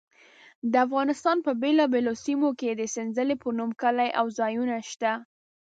[0.71, 5.11] د افغانستان په بېلابېلو سیمو کې د سنځلې په نوم کلي او ځایونه شته.